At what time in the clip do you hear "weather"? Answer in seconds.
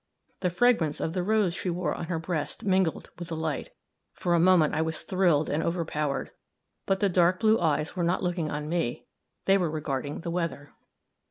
10.31-10.73